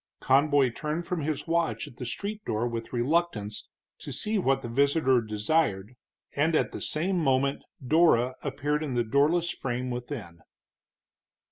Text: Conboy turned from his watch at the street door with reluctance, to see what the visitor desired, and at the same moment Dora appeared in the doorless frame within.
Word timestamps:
Conboy 0.19 0.71
turned 0.71 1.05
from 1.05 1.21
his 1.21 1.45
watch 1.47 1.87
at 1.87 1.97
the 1.97 2.07
street 2.07 2.43
door 2.43 2.67
with 2.67 2.91
reluctance, 2.91 3.69
to 3.99 4.11
see 4.11 4.39
what 4.39 4.63
the 4.63 4.67
visitor 4.67 5.21
desired, 5.21 5.95
and 6.35 6.55
at 6.55 6.71
the 6.71 6.81
same 6.81 7.19
moment 7.19 7.61
Dora 7.85 8.33
appeared 8.41 8.81
in 8.83 8.95
the 8.95 9.03
doorless 9.03 9.51
frame 9.51 9.91
within. 9.91 10.39